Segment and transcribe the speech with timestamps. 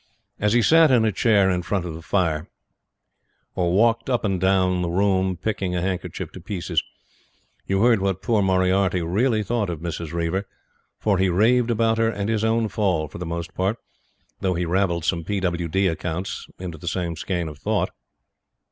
[0.39, 2.49] As he sat in a chair in front of the fire,
[3.53, 6.81] or walked up and down the room picking a handkerchief to pieces,
[7.67, 10.11] you heard what poor Moriarty really thought of Mrs.
[10.11, 10.47] Reiver,
[10.97, 13.77] for he raved about her and his own fall for the most part;
[14.39, 15.39] though he ravelled some P.
[15.39, 15.67] W.
[15.67, 15.85] D.
[15.87, 17.91] accounts into the same skein of thought.